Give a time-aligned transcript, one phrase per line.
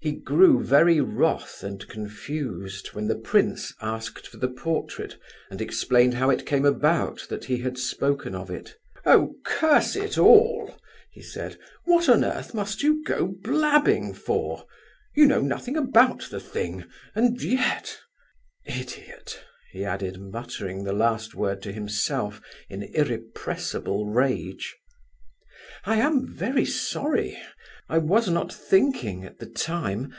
[0.00, 5.18] He grew very wroth and confused when the prince asked for the portrait,
[5.50, 8.76] and explained how it came about that he had spoken of it.
[9.04, 10.78] "Oh, curse it all,"
[11.10, 14.66] he said; "what on earth must you go blabbing for?
[15.16, 16.84] You know nothing about the thing,
[17.16, 19.40] and yet—idiot!"
[19.72, 22.40] he added, muttering the last word to himself
[22.70, 24.76] in irrepressible rage.
[25.84, 27.36] "I am very sorry;
[27.90, 30.06] I was not thinking at the time.